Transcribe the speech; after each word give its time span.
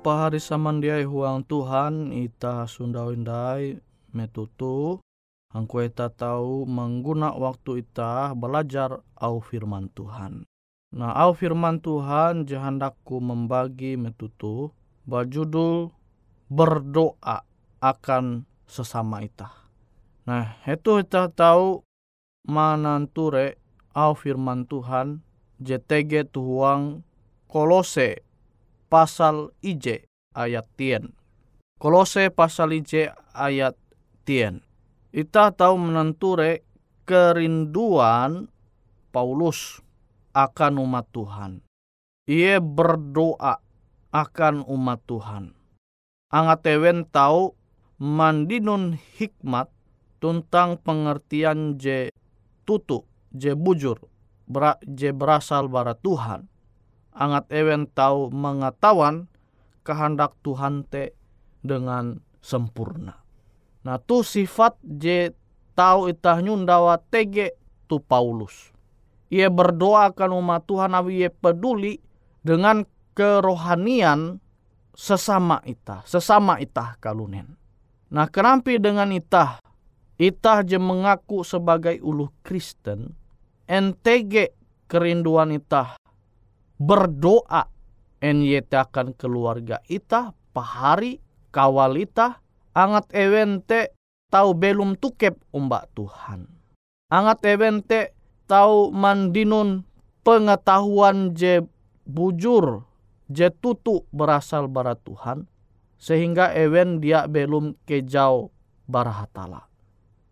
Pahari 0.00 0.40
samandiai 0.40 1.04
huang 1.04 1.44
Tuhan 1.44 2.16
ita 2.16 2.64
sundau 2.64 3.12
indai 3.12 3.76
metutu 4.16 4.98
Angku 5.50 5.82
ita 5.82 6.06
tahu 6.14 6.62
mengguna 6.62 7.34
waktu 7.34 7.82
ita 7.82 8.38
belajar 8.38 9.02
au 9.18 9.42
firman 9.42 9.90
Tuhan. 9.90 10.46
Nah, 10.94 11.10
au 11.10 11.34
firman 11.34 11.82
Tuhan 11.82 12.46
jahandakku 12.46 13.18
membagi 13.18 13.98
metutu 13.98 14.70
bajudul 15.10 15.90
berdoa 16.46 17.42
akan 17.82 18.46
sesama 18.70 19.26
ita. 19.26 19.50
Nah, 20.22 20.54
itu 20.70 21.02
kita 21.02 21.34
tahu 21.34 21.82
mananture 22.46 23.58
au 23.90 24.14
firman 24.14 24.70
Tuhan 24.70 25.18
JTG 25.58 26.30
tuhuang 26.30 27.02
kolose 27.50 28.22
pasal 28.90 29.54
IJ 29.62 30.10
ayat 30.34 30.66
tien. 30.74 31.14
Kolose 31.78 32.28
pasal 32.34 32.74
IJ 32.74 33.14
ayat 33.32 33.78
tien. 34.26 34.66
Ita 35.14 35.54
tahu 35.54 35.78
menenture 35.78 36.66
kerinduan 37.06 38.50
Paulus 39.14 39.78
akan 40.34 40.82
umat 40.82 41.06
Tuhan. 41.14 41.62
Ia 42.26 42.58
berdoa 42.58 43.58
akan 44.10 44.66
umat 44.66 45.00
Tuhan. 45.06 45.54
Angat 46.30 46.62
ewen 46.70 47.06
tahu 47.06 47.54
mandinun 47.98 48.98
hikmat 49.18 49.70
tentang 50.22 50.78
pengertian 50.78 51.78
je 51.78 52.10
tutu, 52.66 53.02
je 53.34 53.54
bujur, 53.54 53.98
je 54.86 55.10
berasal 55.10 55.66
bara 55.66 55.94
Tuhan. 55.98 56.49
Angat 57.20 57.52
ewen 57.52 57.84
tahu 57.92 58.32
mengetahuan 58.32 59.28
kehendak 59.84 60.32
Tuhan 60.40 60.88
te 60.88 61.12
dengan 61.60 62.16
sempurna. 62.40 63.20
Nah 63.84 64.00
tu 64.00 64.24
sifat 64.24 64.80
je 64.80 65.36
tahu 65.76 66.08
itah 66.08 66.40
nyundawa 66.40 66.96
tege 67.12 67.60
tu 67.84 68.00
Paulus. 68.00 68.72
Ia 69.28 69.52
berdoa 69.52 70.16
akan 70.16 70.32
umat 70.40 70.64
Tuhan 70.64 70.96
awi 70.96 71.28
ia 71.28 71.30
peduli 71.30 72.00
dengan 72.40 72.88
kerohanian 73.12 74.40
sesama 74.96 75.60
itah, 75.68 76.00
sesama 76.08 76.56
itah 76.56 76.96
kalunen. 77.04 77.60
Nah 78.08 78.26
kenampi 78.32 78.80
dengan 78.80 79.12
itah, 79.12 79.60
itah 80.16 80.64
je 80.64 80.80
mengaku 80.80 81.44
sebagai 81.44 82.00
ulu 82.00 82.32
Kristen, 82.40 83.12
NTG 83.68 84.56
kerinduan 84.88 85.54
itah 85.54 85.99
berdoa 86.80 87.68
NYT 88.24 88.72
akan 88.72 89.12
keluarga 89.12 89.84
itah, 89.92 90.32
pahari, 90.56 91.20
kawal 91.52 92.00
itah, 92.00 92.40
angat 92.72 93.12
ewente 93.12 93.92
tahu 94.32 94.56
belum 94.56 94.96
tukep 94.96 95.36
umbak 95.52 95.92
Tuhan. 95.92 96.48
Angat 97.12 97.44
ewente 97.44 98.16
tahu 98.48 98.88
mandinun 98.96 99.84
pengetahuan 100.24 101.36
je 101.36 101.68
bujur, 102.08 102.88
je 103.28 103.52
tutu 103.52 104.08
berasal 104.08 104.64
bara 104.66 104.96
Tuhan, 104.96 105.44
sehingga 106.00 106.56
ewen 106.56 107.04
dia 107.04 107.28
belum 107.28 107.76
kejau 107.84 108.48
barahatala. 108.88 109.68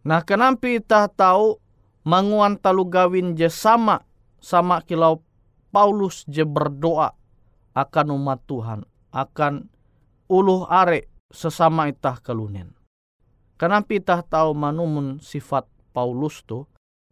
Nah 0.09 0.25
kenampi 0.25 0.81
itah 0.81 1.13
tahu 1.13 1.61
manguan 2.09 2.57
talu 2.57 2.89
gawin 2.89 3.37
je 3.37 3.53
sama 3.53 4.01
sama 4.41 4.81
kilau 4.81 5.21
Paulus 5.69 6.25
je 6.25 6.49
berdoa 6.49 7.13
akan 7.77 8.07
umat 8.17 8.41
Tuhan, 8.49 8.89
akan 9.13 9.69
uluh 10.27 10.65
are 10.67 11.07
sesama 11.29 11.93
itah 11.93 12.17
kelunen. 12.25 12.73
Kenapa 13.61 13.93
itah 13.93 14.25
tahu 14.25 14.57
manumun 14.57 15.21
sifat 15.21 15.69
Paulus 15.93 16.41
tu, 16.47 16.65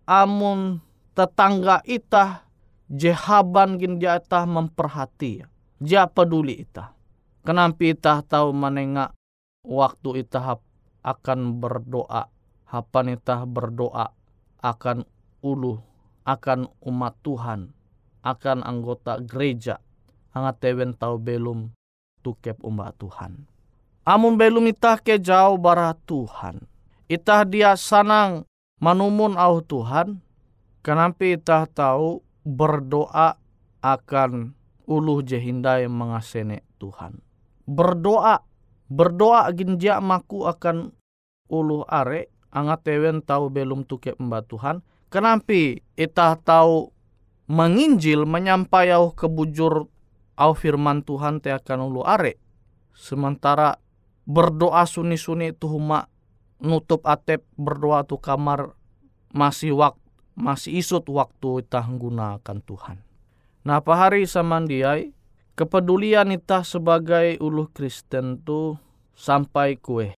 amun 0.08 0.80
tetangga 1.12 1.84
itah 1.84 2.46
jehaban 2.88 3.76
gin 3.76 4.00
dia 4.00 4.16
itah 4.16 4.46
memperhati, 4.48 5.44
dia 5.82 6.08
peduli 6.08 6.64
itah. 6.64 6.96
Kenapa 7.44 7.82
itah 7.82 8.24
tahu 8.24 8.56
menengak 8.56 9.12
waktu 9.66 10.24
itah 10.24 10.58
akan 11.04 11.60
berdoa, 11.60 12.32
hapan 12.66 13.20
itah 13.20 13.46
berdoa 13.46 14.10
akan 14.64 15.06
ulu, 15.44 15.78
akan 16.26 16.66
umat 16.82 17.14
Tuhan, 17.22 17.75
akan 18.26 18.66
anggota 18.66 19.22
gereja, 19.22 19.78
angat 20.34 20.58
tewen 20.58 20.90
tahu 20.98 21.22
belum 21.22 21.70
tukep 22.26 22.58
umat 22.66 22.98
Tuhan. 22.98 23.46
Amun 24.02 24.34
belum 24.34 24.66
itah 24.66 24.98
ke 24.98 25.22
jauh 25.22 25.54
bara 25.54 25.94
Tuhan, 26.10 26.66
itah 27.06 27.46
dia 27.46 27.78
sanang 27.78 28.42
manumun 28.82 29.38
au 29.38 29.62
Tuhan, 29.62 30.18
kenapa 30.82 31.22
itah 31.22 31.70
tahu 31.70 32.22
berdoa 32.42 33.38
akan 33.82 34.54
uluh 34.86 35.22
jehindai 35.22 35.86
mengasene 35.86 36.66
Tuhan. 36.82 37.22
Berdoa, 37.66 38.42
berdoa 38.86 39.50
ginja 39.54 39.98
maku 39.98 40.46
akan 40.46 40.94
uluh 41.50 41.82
are, 41.86 42.30
angat 42.54 42.86
tewen 42.86 43.22
tahu 43.22 43.50
belum 43.50 43.86
tukep 43.86 44.18
mbak 44.18 44.46
Tuhan. 44.50 44.82
Kenapa 45.10 45.78
itah 45.94 46.34
tahu 46.42 46.90
menginjil 47.46 48.26
menyampaiau 48.26 49.14
kebujur 49.14 49.90
au 50.36 50.52
firman 50.52 51.02
Tuhan 51.02 51.42
te 51.42 51.50
akan 51.50 51.90
ulu 51.90 52.02
are. 52.02 52.38
Sementara 52.96 53.78
berdoa 54.26 54.84
suni-suni 54.84 55.54
tu 55.54 55.70
huma 55.70 56.10
nutup 56.58 57.04
atep 57.06 57.44
berdoa 57.54 58.02
tu 58.02 58.18
kamar 58.18 58.74
masih 59.30 59.76
waktu 59.76 60.06
masih 60.36 60.84
isut 60.84 61.08
waktu 61.08 61.64
itah 61.64 61.88
gunakan 61.88 62.58
Tuhan. 62.60 63.00
Nah, 63.64 63.80
apa 63.80 63.92
hari 63.96 64.28
samandiai 64.28 65.16
kepedulian 65.56 66.28
itah 66.30 66.62
sebagai 66.62 67.40
ulu 67.40 67.72
Kristen 67.72 68.44
tu 68.44 68.76
sampai 69.16 69.80
kue. 69.80 70.12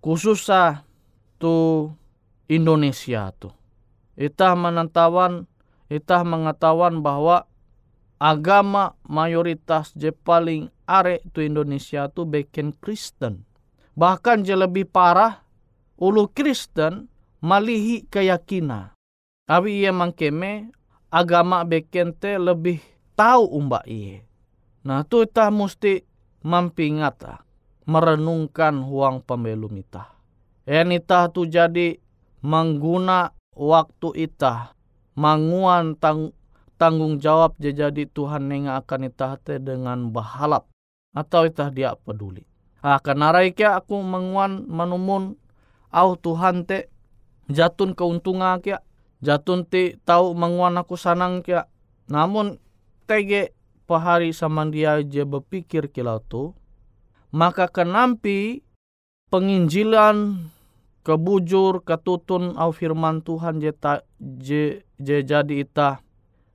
Khususnya 0.00 0.88
tu 1.36 1.86
Indonesia 2.48 3.30
tu. 3.36 3.52
Itah 4.16 4.56
menentawan, 4.56 5.46
itah 5.92 6.24
mengetahuan 6.24 7.04
bahwa 7.04 7.44
agama 8.16 8.96
mayoritas 9.04 9.92
je 9.92 10.08
paling 10.08 10.72
are 10.88 11.20
tu 11.36 11.44
Indonesia 11.44 12.08
tu 12.08 12.24
beken 12.24 12.72
Kristen. 12.80 13.44
Bahkan 13.92 14.48
je 14.48 14.56
lebih 14.56 14.88
parah, 14.88 15.44
ulu 16.00 16.32
Kristen 16.32 17.12
malihi 17.44 18.08
keyakinan. 18.08 18.96
Abi 19.44 19.84
ia 19.84 19.92
mangkeme 19.92 20.72
agama 21.12 21.60
beken 21.68 22.16
te 22.16 22.40
lebih 22.40 22.80
tahu 23.12 23.52
umba 23.52 23.84
iye. 23.84 24.24
Nah 24.88 25.04
tu 25.04 25.20
itah 25.20 25.52
musti 25.52 26.00
mampingata 26.40 27.44
merenungkan 27.84 28.80
huang 28.80 29.20
pembelum 29.20 29.76
itah. 29.76 30.08
En 30.64 30.94
itah 30.94 31.28
tu 31.28 31.44
jadi 31.44 31.98
mengguna 32.40 33.34
waktu 33.52 34.30
itah 34.30 34.72
manguan 35.18 35.98
tang, 35.98 36.32
tanggung 36.80 37.20
jawab 37.20 37.56
jadi 37.60 38.08
Tuhan 38.08 38.48
nenga 38.48 38.80
akan 38.82 39.08
itah 39.08 39.36
te 39.38 39.60
dengan 39.62 40.10
bahalap 40.10 40.68
atau 41.12 41.44
itah 41.44 41.68
dia 41.68 41.94
peduli. 41.96 42.44
Akan 42.82 43.22
narai 43.22 43.54
kia 43.54 43.78
aku 43.78 44.02
menguan 44.02 44.66
manumun 44.66 45.38
au 45.92 46.18
Tuhan 46.18 46.66
te 46.66 46.90
jatun 47.52 47.92
keuntungan 47.92 48.58
kia 48.58 48.82
jatun 49.22 49.62
ti 49.68 49.94
tahu 50.02 50.34
menguan 50.34 50.74
aku 50.80 50.98
sanang 50.98 51.44
kia 51.46 51.70
namun 52.10 52.58
tege 53.06 53.54
pahari 53.86 54.34
sama 54.34 54.66
dia 54.66 54.98
je 55.04 55.22
berpikir 55.22 55.92
kilau 55.92 56.18
tu 56.18 56.56
maka 57.30 57.70
kenampi 57.70 58.66
penginjilan 59.30 60.48
kebujur 61.02 61.82
ketutun 61.82 62.54
au 62.54 62.70
firman 62.70 63.20
Tuhan 63.22 63.58
je, 63.58 63.70
ta, 63.74 64.06
je, 64.18 64.86
je 65.02 65.16
jadi 65.22 65.66
ita 65.66 66.02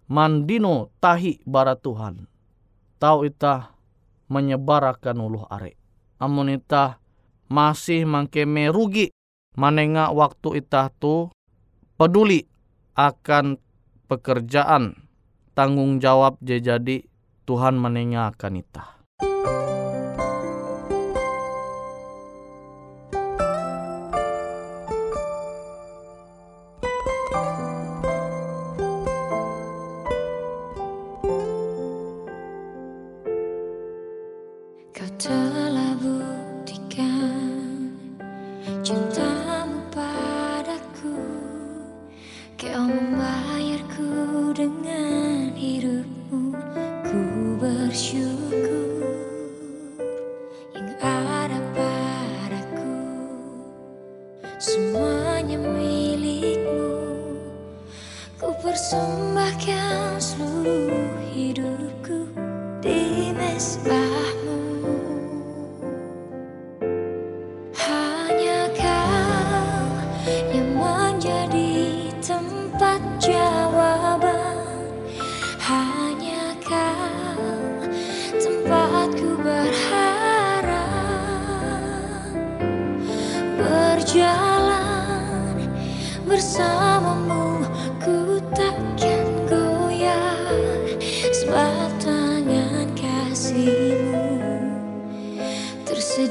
mandino 0.07 0.91
tahi 1.03 1.43
bara 1.43 1.75
Tuhan. 1.75 2.25
Tau 2.97 3.27
ita 3.27 3.75
menyebarkan 4.31 5.19
uluh 5.19 5.45
are. 5.51 5.77
Amun 6.17 6.49
ita 6.49 6.97
masih 7.51 8.09
mangkeme 8.09 8.73
rugi 8.73 9.13
manenga 9.53 10.09
waktu 10.09 10.65
ita 10.65 10.89
tu 10.97 11.29
peduli 11.99 12.47
akan 12.97 13.61
pekerjaan. 14.09 15.05
Tanggung 15.53 15.97
jawab 15.97 16.37
je 16.41 16.61
jadi 16.61 17.01
Tuhan 17.49 17.77
menenga 17.77 18.33
akan 18.33 18.53
ita. 18.61 18.96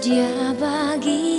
Tersedia 0.07 0.55
bagiku 0.55 1.36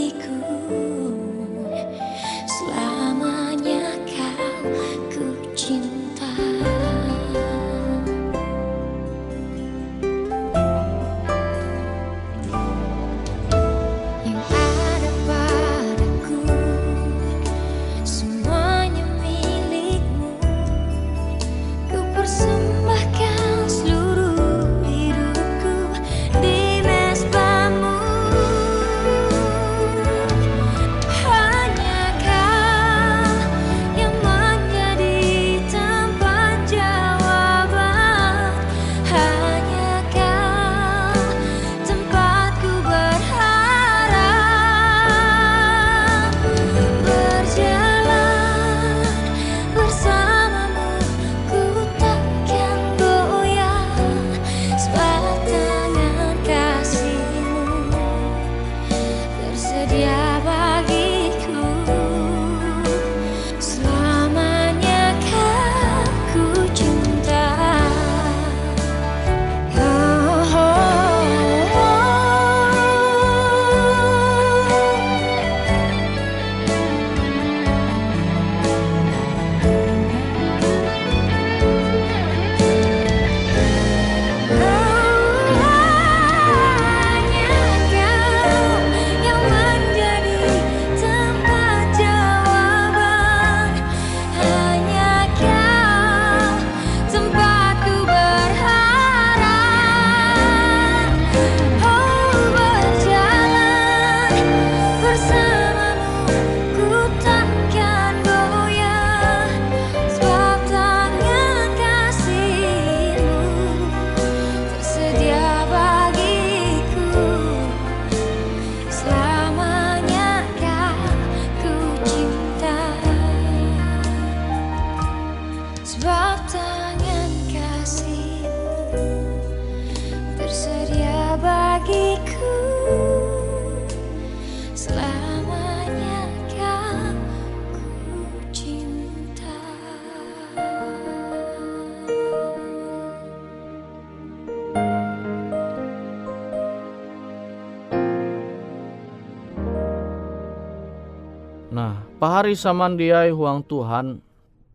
Pahari 152.37 152.53
samandiai 152.53 153.33
huang 153.33 153.65
Tuhan, 153.65 154.21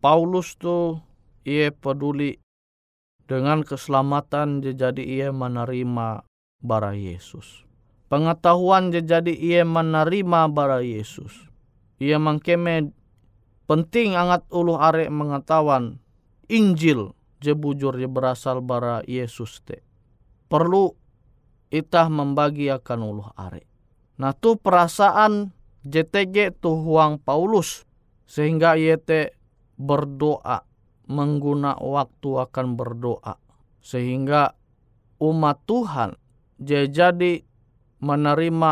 Paulus 0.03 0.59
tu 0.59 0.99
ia 1.47 1.71
peduli 1.71 2.35
dengan 3.23 3.63
keselamatan 3.63 4.59
jadi 4.59 4.99
ia 4.99 5.31
menerima 5.31 6.27
bara 6.59 6.91
Yesus. 6.91 7.63
Pengetahuan 8.11 8.91
jadi 8.91 9.31
ia 9.31 9.63
menerima 9.63 10.51
bara 10.51 10.83
Yesus. 10.83 11.47
Ia 12.03 12.19
mengkeme 12.19 12.91
penting 13.63 14.19
angat 14.19 14.43
ulu 14.51 14.75
arek 14.75 15.07
mengetahuan 15.07 16.03
Injil 16.51 17.15
je 17.39 17.55
bujur 17.55 17.95
je 17.95 18.11
berasal 18.11 18.59
bara 18.59 19.07
Yesus 19.07 19.63
te. 19.63 19.79
Perlu 20.51 20.91
itah 21.71 22.11
membagi 22.11 22.67
akan 22.75 22.99
ulu 23.07 23.23
arek. 23.39 23.63
Nah 24.19 24.35
tu 24.35 24.59
perasaan 24.59 25.62
JTG 25.83 26.63
tu 26.63 26.79
huang 26.79 27.19
Paulus 27.19 27.83
sehingga 28.23 28.79
te 29.03 29.35
berdoa 29.75 30.63
mengguna 31.11 31.75
waktu 31.75 32.29
akan 32.47 32.79
berdoa 32.79 33.35
sehingga 33.83 34.55
umat 35.19 35.57
Tuhan 35.67 36.15
jadi 36.63 37.43
menerima 37.99 38.71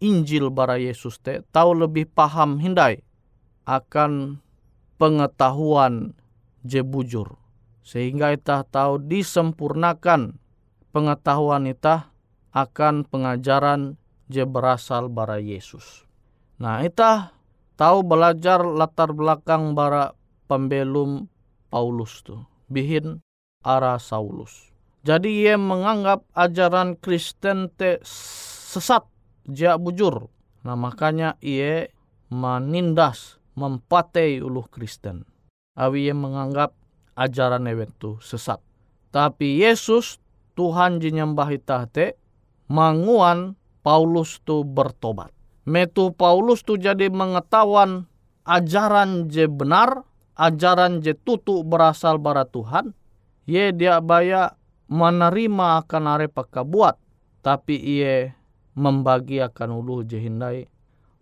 Injil 0.00 0.48
bara 0.48 0.80
Yesus 0.80 1.20
te 1.20 1.44
tahu 1.52 1.84
lebih 1.84 2.08
paham 2.08 2.56
hindai 2.56 3.04
akan 3.68 4.40
pengetahuan 4.96 6.16
je 6.64 6.80
bujur 6.80 7.36
sehingga 7.84 8.32
itah 8.32 8.64
tahu 8.64 8.96
disempurnakan 8.96 10.40
pengetahuan 10.88 11.68
itah 11.68 12.08
akan 12.56 13.04
pengajaran 13.06 14.00
je 14.30 14.46
berasal 14.46 15.10
bara 15.10 15.38
Yesus. 15.38 16.09
Nah, 16.60 16.84
itah 16.84 17.32
tahu 17.80 18.04
belajar 18.04 18.60
latar 18.60 19.16
belakang 19.16 19.72
bara 19.72 20.12
pembelum 20.44 21.24
Paulus 21.72 22.20
tu, 22.20 22.36
bihin 22.68 23.24
arah 23.64 23.96
Saulus. 23.96 24.68
Jadi 25.00 25.48
ia 25.48 25.56
menganggap 25.56 26.28
ajaran 26.36 27.00
Kristen 27.00 27.72
te 27.72 28.04
sesat, 28.04 29.08
jak 29.48 29.80
bujur. 29.80 30.28
Nah 30.60 30.76
makanya 30.76 31.40
ia 31.40 31.88
menindas, 32.28 33.40
mempatei 33.56 34.44
uluh 34.44 34.68
Kristen. 34.68 35.24
Awi 35.80 36.12
ia 36.12 36.14
menganggap 36.14 36.76
ajaran 37.16 37.64
ewet 37.72 37.88
tu 37.96 38.20
sesat. 38.20 38.60
Tapi 39.08 39.64
Yesus 39.64 40.20
Tuhan 40.60 41.00
jenyembah 41.00 41.48
itah 41.56 41.88
te 41.88 42.20
manguan 42.68 43.56
Paulus 43.80 44.44
tu 44.44 44.60
bertobat. 44.60 45.39
Metu 45.68 46.16
Paulus 46.16 46.64
tu 46.64 46.80
jadi 46.80 47.12
mengetahuan 47.12 48.08
ajaran 48.48 49.28
je 49.28 49.44
benar, 49.50 50.08
ajaran 50.38 51.04
je 51.04 51.12
tutu 51.12 51.60
berasal 51.66 52.16
bara 52.16 52.48
Tuhan. 52.48 52.96
Ye 53.44 53.74
dia 53.74 53.98
baya 54.00 54.56
menerima 54.88 55.84
akan 55.84 56.04
are 56.06 56.28
buat, 56.64 56.96
tapi 57.44 57.76
ia 57.76 58.32
membagi 58.78 59.42
akan 59.42 59.68
ulu 59.82 60.06
je 60.06 60.18
hindai 60.22 60.70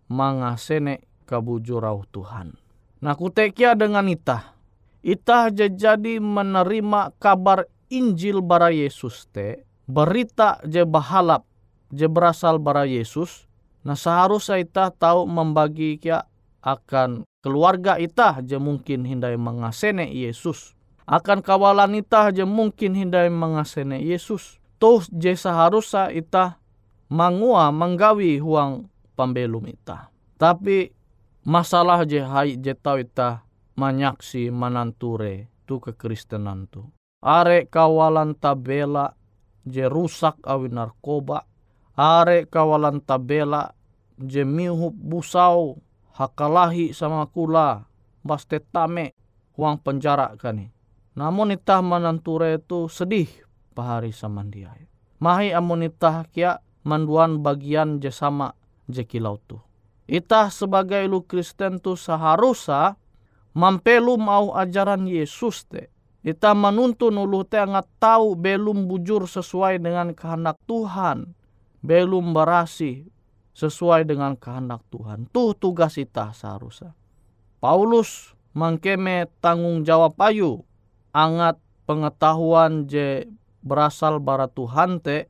mangasene 0.09 1.05
kabujurau 1.25 2.05
Tuhan. 2.09 2.55
Nah 2.99 3.15
kutekia 3.15 3.73
dengan 3.77 4.09
itah, 4.09 4.59
Itah 4.99 5.47
je 5.47 5.71
jadi 5.71 6.19
menerima 6.19 7.15
kabar 7.23 7.63
Injil 7.87 8.43
bara 8.43 8.67
Yesus 8.67 9.31
te, 9.31 9.63
berita 9.87 10.59
je 10.67 10.83
bahalap 10.83 11.47
je 11.89 12.05
berasal 12.05 12.59
bara 12.59 12.83
Yesus, 12.83 13.48
nah 13.83 13.95
seharusnya 13.95 14.59
itah 14.59 14.91
tahu 14.91 15.25
membagi 15.25 15.99
kia 15.99 16.27
akan 16.59 17.23
keluarga 17.39 17.95
itah 17.95 18.43
je 18.43 18.59
mungkin 18.59 19.07
hindai 19.07 19.39
mengasene 19.39 20.11
Yesus. 20.11 20.75
Akan 21.09 21.41
kawalan 21.41 21.97
itah 21.97 22.29
je 22.29 22.45
mungkin 22.45 22.93
hindai 22.93 23.31
mengasene 23.33 23.97
Yesus. 24.03 24.61
Tuh 24.77 25.03
je 25.09 25.33
seharusnya 25.33 26.13
itah 26.13 26.61
mangua 27.09 27.73
menggawi 27.73 28.37
huang 28.37 28.87
pembelum 29.17 29.65
itah. 29.67 30.13
Tapi 30.39 30.93
masalah 31.43 32.05
je 32.05 32.21
hai 32.21 32.55
je 32.55 32.71
tau 32.77 33.01
itah 33.01 33.43
manyaksi 33.75 34.53
mananture 34.53 35.49
tu 35.65 35.81
kekristenan 35.81 36.69
tu. 36.69 36.85
Are 37.19 37.67
kawalan 37.67 38.37
tabela 38.37 39.17
je 39.67 39.83
rusak 39.89 40.39
awi 40.47 40.71
narkoba. 40.71 41.48
Are 41.99 42.47
kawalan 42.47 43.03
tabela 43.03 43.75
je 44.15 44.47
mihup 44.47 44.95
busau 44.95 45.83
hakalahi 46.15 46.95
sama 46.95 47.27
kula 47.27 47.91
baste 48.23 48.63
tame 48.71 49.11
huang 49.59 49.83
penjara 49.83 50.31
kani. 50.39 50.71
Namun 51.19 51.59
itah 51.59 51.83
mananture 51.83 52.55
itu 52.55 52.87
sedih 52.87 53.27
pahari 53.75 54.15
samandia. 54.15 54.71
Mahi 55.19 55.51
amun 55.51 55.91
itah 55.91 56.23
kia 56.31 56.63
manduan 56.87 57.43
bagian 57.43 57.99
je 57.99 58.15
sama 58.15 58.55
je 58.87 59.03
kilau 59.03 59.35
tu. 59.43 59.59
Itah 60.07 60.47
sebagai 60.47 61.03
lu 61.03 61.27
Kristen 61.27 61.83
tu 61.83 61.99
seharusnya 61.99 62.95
mampelu 63.51 64.15
mau 64.15 64.55
ajaran 64.55 65.03
Yesus 65.03 65.67
te. 65.67 65.91
Ita 66.23 66.55
menuntun 66.55 67.19
ulu 67.19 67.43
te 67.43 67.59
angat 67.59 67.91
tahu 67.99 68.39
belum 68.39 68.87
bujur 68.87 69.27
sesuai 69.27 69.83
dengan 69.83 70.15
kehendak 70.15 70.55
Tuhan. 70.63 71.35
Belum 71.79 72.35
berasi 72.35 73.07
sesuai 73.55 74.07
dengan 74.07 74.35
kehendak 74.35 74.83
Tuhan. 74.91 75.27
Tuh 75.31 75.55
tugas 75.55 75.99
ita 75.99 76.31
seharusnya. 76.31 76.95
Paulus 77.59 78.35
mangkeme 78.55 79.27
tanggung 79.43 79.83
jawab 79.83 80.15
ayu. 80.23 80.63
Angat 81.11 81.59
pengetahuan 81.83 82.87
je 82.87 83.27
berasal 83.65 84.23
bara 84.23 84.47
Tuhan 84.47 85.03
te 85.03 85.27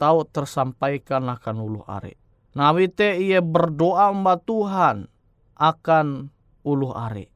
tahu 0.00 0.24
tersampaikan 0.28 1.28
akan 1.28 1.56
ulu 1.60 1.82
are. 1.84 2.16
Nawite 2.56 3.20
ia 3.20 3.44
berdoa 3.44 4.12
mbak 4.16 4.48
Tuhan 4.48 5.12
akan 5.56 6.32
ulu 6.64 6.92
are. 6.96 7.28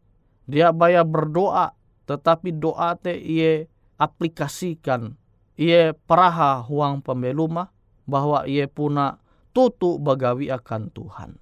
Dia 0.48 0.72
bayar 0.72 1.04
berdoa 1.04 1.76
tetapi 2.08 2.56
doa 2.56 2.96
te 2.96 3.12
ia 3.12 3.68
aplikasikan 4.00 5.14
ia 5.60 5.92
peraha 5.92 6.64
huang 6.64 7.04
pembeluma 7.04 7.68
bahwa 8.10 8.42
ia 8.50 8.66
puna 8.66 9.22
tutu 9.54 10.02
bagawi 10.02 10.50
akan 10.50 10.90
Tuhan. 10.90 11.38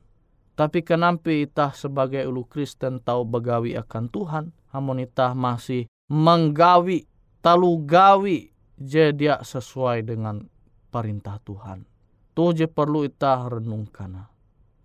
Tapi 0.58 0.82
kenapa 0.82 1.30
itah 1.30 1.70
sebagai 1.72 2.26
ulu 2.26 2.44
Kristen 2.44 2.98
tahu 3.00 3.22
bagawi 3.25 3.78
akan 3.78 4.10
Tuhan, 4.10 4.45
hamun 4.75 5.00
itah 5.06 5.32
masih 5.32 5.86
menggawi, 6.10 7.06
talu 7.40 7.78
gawi 7.86 8.50
je 8.75 9.14
dia 9.14 9.38
sesuai 9.38 10.02
dengan 10.02 10.45
perintah 10.90 11.38
Tuhan. 11.47 11.86
Tuh 12.34 12.50
je 12.54 12.66
perlu 12.66 13.06
itah 13.06 13.47
renungkan. 13.47 14.26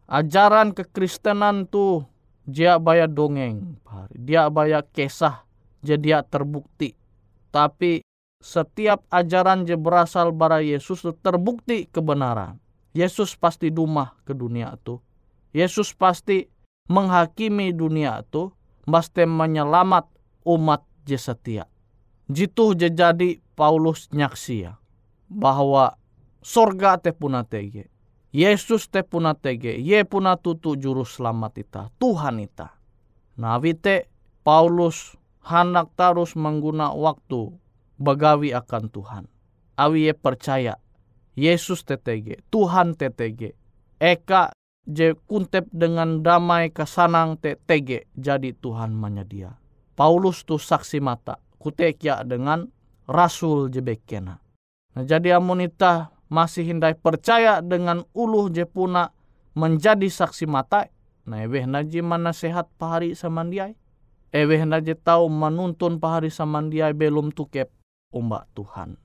Ajaran 0.06 0.78
kekristenan 0.78 1.66
tuh 1.66 2.06
dia 2.46 2.78
bayar 2.78 3.10
dongeng, 3.10 3.82
dia 4.14 4.52
bayar 4.54 4.86
kisah, 4.94 5.42
je 5.82 5.98
dia 5.98 6.22
terbukti. 6.22 6.94
Tapi 7.50 8.06
setiap 8.44 9.08
ajaran 9.08 9.64
je 9.64 9.80
berasal 9.80 10.36
bara 10.36 10.60
Yesus 10.60 11.08
terbukti 11.24 11.88
kebenaran. 11.88 12.60
Yesus 12.92 13.40
pasti 13.40 13.72
dumah 13.72 14.20
ke 14.28 14.36
dunia 14.36 14.76
itu. 14.76 15.00
Yesus 15.56 15.96
pasti 15.96 16.52
menghakimi 16.92 17.72
dunia 17.72 18.20
itu, 18.20 18.52
pasti 18.84 19.24
menyelamat 19.24 20.06
umat 20.44 20.84
je 21.08 21.16
setia. 21.16 21.66
Jitu 22.28 22.76
je 22.76 22.92
jadi 22.92 23.40
Paulus 23.56 24.12
nyaksi 24.12 24.68
ya, 24.68 24.76
bahwa 25.32 25.96
sorga 26.44 27.00
te 27.00 27.16
puna 27.16 27.48
tege. 27.48 27.88
Yesus 28.34 28.92
te 28.92 29.06
puna 29.06 29.38
tege, 29.38 29.72
ye 29.78 30.04
puna 30.04 30.36
tutu 30.36 30.76
juru 30.76 31.08
selamat 31.08 31.54
ita, 31.64 31.82
Tuhan 32.02 32.44
ita. 32.44 32.76
Nah 33.40 33.58
Paulus 34.44 35.16
hendak 35.48 35.96
terus 35.96 36.36
mengguna 36.36 36.92
waktu 36.92 37.56
bagawi 38.04 38.52
akan 38.52 38.92
Tuhan. 38.92 39.24
Awi 39.80 40.12
ye 40.12 40.14
percaya 40.14 40.76
Yesus 41.34 41.82
TTG, 41.82 42.46
Tuhan 42.54 42.94
TTG. 42.94 43.58
Eka 43.98 44.54
je 44.84 45.16
kuntep 45.26 45.66
dengan 45.72 46.20
damai 46.22 46.70
kesanang 46.70 47.40
TTG 47.40 48.12
jadi 48.14 48.52
Tuhan 48.54 48.94
menyedia. 48.94 49.56
Paulus 49.96 50.44
tu 50.44 50.60
saksi 50.60 51.00
mata 51.00 51.40
kutekia 51.58 52.28
dengan 52.28 52.68
rasul 53.08 53.72
jebekena. 53.72 54.44
Nah, 54.94 55.04
jadi 55.08 55.40
amunita 55.40 56.12
masih 56.28 56.68
hindai 56.68 56.94
percaya 56.98 57.64
dengan 57.64 58.04
uluh 58.12 58.52
je 58.52 58.68
puna 58.68 59.10
menjadi 59.56 60.10
saksi 60.10 60.46
mata. 60.50 60.92
Nah 61.24 61.40
eweh 61.46 61.64
naji 61.64 62.04
mana 62.04 62.36
sehat 62.36 62.68
pahari 62.76 63.16
samandiai. 63.16 63.80
Eweh 64.34 64.66
naji 64.68 64.98
tahu 64.98 65.30
menuntun 65.32 66.02
pahari 66.02 66.28
samandiai 66.34 66.92
belum 66.92 67.32
tukep 67.32 67.72
umbak 68.14 68.46
Tuhan. 68.54 68.96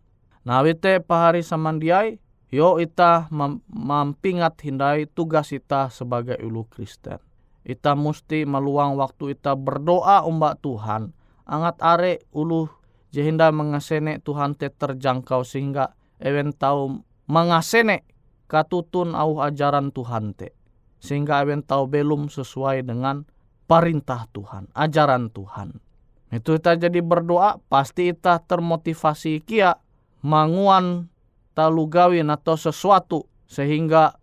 Nah 0.45 0.61
wite 0.61 1.01
pahari 1.01 1.41
samandiai 1.41 2.21
Yo 2.49 2.81
ita 2.81 3.29
mampingat 3.69 4.57
hindai 4.65 5.05
tugas 5.05 5.53
ita 5.53 5.93
sebagai 5.93 6.41
ulu 6.41 6.65
Kristen. 6.65 7.21
Ita 7.61 7.93
mesti 7.93 8.49
meluang 8.49 8.97
waktu 8.97 9.37
ita 9.37 9.53
berdoa 9.53 10.25
umbak 10.25 10.65
Tuhan. 10.65 11.13
Angat 11.45 11.77
are 11.85 12.25
ulu 12.33 12.73
jehinda 13.13 13.53
mengasene 13.53 14.25
Tuhan 14.25 14.57
te 14.57 14.73
terjangkau 14.73 15.45
sehingga 15.45 15.93
ewen 16.25 16.57
tahu 16.57 17.05
mengasene 17.29 18.09
katutun 18.49 19.13
au 19.13 19.45
ajaran 19.45 19.93
Tuhan 19.93 20.33
te. 20.33 20.57
Sehingga 21.05 21.45
ewen 21.45 21.61
tahu 21.61 21.85
belum 21.85 22.33
sesuai 22.33 22.81
dengan 22.81 23.29
perintah 23.69 24.25
Tuhan, 24.33 24.73
ajaran 24.73 25.29
Tuhan. 25.29 25.85
Itu 26.29 26.61
kita 26.61 26.77
jadi 26.77 27.01
berdoa, 27.01 27.57
pasti 27.73 28.13
kita 28.13 28.45
termotivasi 28.45 29.41
kia 29.41 29.81
manguan 30.21 31.09
talu 31.57 31.89
gawin 31.89 32.29
atau 32.29 32.61
sesuatu 32.61 33.25
sehingga 33.49 34.21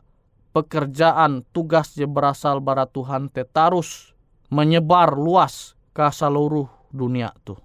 pekerjaan 0.54 1.42
tugas 1.50 1.98
je 1.98 2.06
berasal 2.06 2.62
bara 2.62 2.86
Tuhan 2.86 3.34
tetarus 3.34 4.14
menyebar 4.54 5.18
luas 5.18 5.74
ke 5.98 6.06
seluruh 6.14 6.70
dunia 6.94 7.34
tuh. 7.42 7.65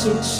so 0.00 0.39